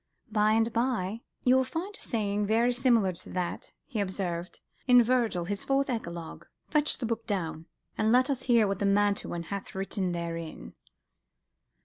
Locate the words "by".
0.31-0.53, 0.73-1.21